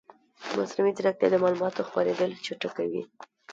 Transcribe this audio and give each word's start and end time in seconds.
مصنوعي 0.57 0.91
ځیرکتیا 0.97 1.27
د 1.31 1.35
معلوماتو 1.43 1.87
خپرېدل 1.87 2.31
چټکوي. 2.45 3.01